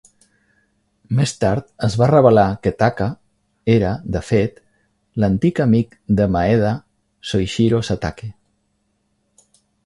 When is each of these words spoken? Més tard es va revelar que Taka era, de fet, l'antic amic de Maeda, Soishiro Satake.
Més 1.17 1.33
tard 1.41 1.65
es 1.87 1.97
va 2.01 2.07
revelar 2.11 2.45
que 2.63 2.71
Taka 2.79 3.09
era, 3.73 3.91
de 4.15 4.21
fet, 4.31 4.57
l'antic 5.25 5.63
amic 5.67 5.95
de 6.21 6.27
Maeda, 6.37 6.73
Soishiro 7.35 7.83
Satake. 7.91 8.33